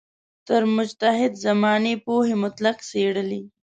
هر 0.49 0.63
مجتهد 0.77 1.31
زمانې 1.45 1.93
پوهې 2.05 2.35
مطابق 2.43 2.77
څېړلې. 2.89 3.41